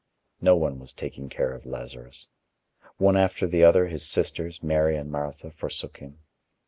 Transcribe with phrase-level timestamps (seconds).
[0.41, 2.27] No one was taking care of Lazarus.
[2.97, 6.17] One after the other, his sisters Mary and Martha forsook him.